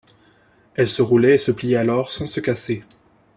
[0.73, 2.81] Elle se roulait et se pliait alors sans se casser.